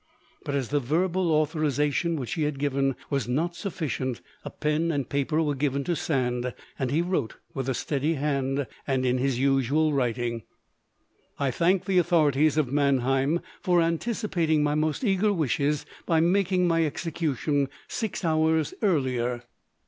But 0.43 0.55
as 0.55 0.69
the 0.69 0.79
verbal 0.79 1.31
authorisation 1.31 2.15
which 2.15 2.33
he 2.33 2.41
had 2.41 2.57
given 2.57 2.95
was 3.11 3.27
not 3.27 3.55
sufficient, 3.55 4.19
a 4.43 4.49
pen 4.49 4.91
and 4.91 5.07
paper 5.07 5.43
were 5.43 5.53
given 5.53 5.83
to 5.83 5.95
Sand, 5.95 6.55
and 6.79 6.89
he 6.89 7.03
wrote, 7.03 7.35
with 7.53 7.69
a 7.69 7.75
steady 7.75 8.15
hand 8.15 8.65
and 8.87 9.05
in 9.05 9.19
his 9.19 9.37
usual 9.37 9.93
writing: 9.93 10.41
"I 11.37 11.51
thank 11.51 11.85
the 11.85 11.99
authorities 11.99 12.57
of 12.57 12.73
Mannheim 12.73 13.41
for 13.61 13.79
anticipating 13.79 14.63
my 14.63 14.73
most 14.73 15.03
eager 15.03 15.31
wishes 15.31 15.85
by 16.07 16.19
making 16.19 16.67
my 16.67 16.83
execution 16.83 17.69
six 17.87 18.25
hours 18.25 18.73
earlier. 18.81 19.43